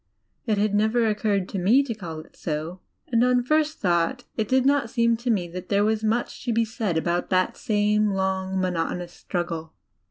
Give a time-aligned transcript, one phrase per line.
[0.47, 4.47] It had never occurred to me to call it so; and, on first thought, it
[4.47, 8.09] did not seem xo me that there was much ra be said about that same
[8.09, 9.73] long, monotonous struggle.